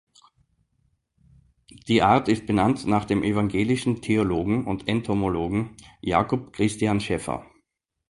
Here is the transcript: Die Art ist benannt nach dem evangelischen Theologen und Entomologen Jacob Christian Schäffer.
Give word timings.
Die 1.87 2.01
Art 2.01 2.27
ist 2.27 2.47
benannt 2.47 2.87
nach 2.87 3.05
dem 3.05 3.21
evangelischen 3.21 4.01
Theologen 4.01 4.65
und 4.65 4.87
Entomologen 4.87 5.77
Jacob 6.01 6.53
Christian 6.53 6.99
Schäffer. 6.99 7.45